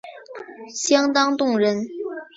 [0.73, 1.87] 相当动人